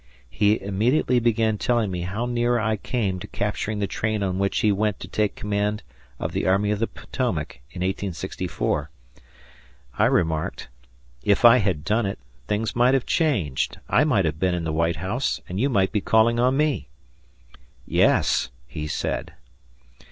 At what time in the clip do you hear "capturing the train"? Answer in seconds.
3.27-4.23